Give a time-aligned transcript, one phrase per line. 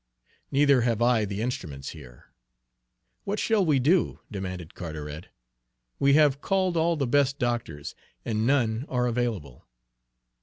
[0.51, 2.31] Neither have I the instruments here."
[3.23, 5.27] "What shall we do?" demanded Carteret.
[5.99, 7.93] "We have called all the best doctors,
[8.25, 9.67] and none are available."